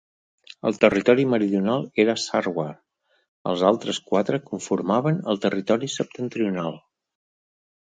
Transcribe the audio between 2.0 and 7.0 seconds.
era Sarwar; els altres quatre conformaven el territori septentrional.